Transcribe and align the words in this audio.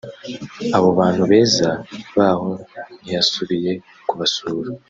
abo 0.77 0.89
bantu 0.99 1.21
beza 1.31 1.69
baho 2.15 2.49
ntiyasubiye 3.01 3.71
kubasura 4.07 4.69